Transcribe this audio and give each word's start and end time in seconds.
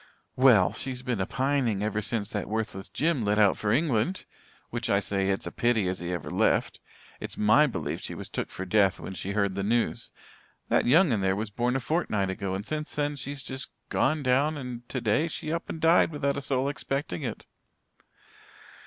"Well, 0.35 0.73
she's 0.73 1.03
been 1.03 1.21
a 1.21 1.27
pining 1.27 1.83
ever 1.83 2.01
since 2.01 2.31
that 2.31 2.49
worthless 2.49 2.89
Jim 2.89 3.23
lit 3.23 3.37
out 3.37 3.55
for 3.55 3.71
England 3.71 4.25
which 4.71 4.89
I 4.89 4.99
say 4.99 5.27
it's 5.29 5.45
a 5.45 5.51
pity 5.51 5.87
as 5.87 5.99
he 5.99 6.11
ever 6.11 6.31
left. 6.31 6.79
It's 7.19 7.37
my 7.37 7.67
belief 7.67 8.01
she 8.01 8.15
was 8.15 8.27
took 8.27 8.49
for 8.49 8.65
death 8.65 8.99
when 8.99 9.13
she 9.13 9.33
heard 9.33 9.53
the 9.53 9.61
news. 9.61 10.09
That 10.69 10.87
young 10.87 11.11
un 11.11 11.21
there 11.21 11.35
was 11.35 11.51
born 11.51 11.75
a 11.75 11.79
fortnight 11.79 12.31
ago 12.31 12.55
and 12.55 12.65
since 12.65 12.95
then 12.95 13.15
she's 13.15 13.43
just 13.43 13.69
gone 13.89 14.23
down 14.23 14.57
and 14.57 14.89
today 14.89 15.27
she 15.27 15.51
up 15.53 15.69
and 15.69 15.79
died, 15.79 16.09
without 16.09 16.35
a 16.35 16.41
soul 16.41 16.67
expecting 16.67 17.21
it." 17.21 17.45